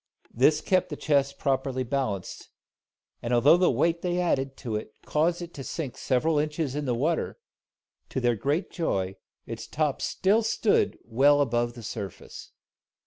This 0.33 0.61
kept 0.61 0.89
the 0.89 0.95
chest 0.95 1.37
properly 1.37 1.83
balanced; 1.83 2.49
and 3.21 3.31
although 3.31 3.55
the 3.55 3.69
weight 3.69 4.01
they 4.01 4.17
added 4.19 4.57
to 4.57 4.75
it 4.75 4.95
caused 5.05 5.43
it 5.43 5.53
to 5.53 5.63
sink 5.63 5.95
several 5.95 6.39
inches 6.39 6.73
in 6.75 6.85
the 6.85 6.95
water, 6.95 7.37
to 8.09 8.19
their 8.19 8.35
great 8.35 8.71
joy 8.71 9.17
its 9.45 9.67
top 9.67 10.01
still 10.01 10.41
stood 10.41 10.97
well 11.03 11.39
above 11.39 11.73
the 11.73 11.83
surface. 11.83 12.51